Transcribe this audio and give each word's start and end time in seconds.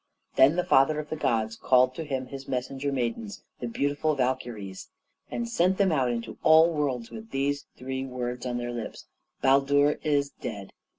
Then 0.35 0.55
the 0.55 0.63
father 0.63 0.97
of 0.97 1.09
the 1.11 1.15
gods 1.15 1.55
called 1.55 1.93
to 1.93 2.03
him 2.03 2.25
his 2.25 2.47
messenger 2.47 2.91
maidens 2.91 3.43
the 3.59 3.67
beautiful 3.67 4.15
Valkyries 4.15 4.89
and 5.29 5.47
sent 5.47 5.77
them 5.77 5.91
out 5.91 6.09
into 6.09 6.39
all 6.41 6.73
worlds 6.73 7.11
with 7.11 7.29
these 7.29 7.67
three 7.77 8.03
words 8.03 8.43
on 8.47 8.57
their 8.57 8.71
lips, 8.71 9.05
"Baldur 9.43 9.99
is 10.01 10.31
dead!" 10.31 10.73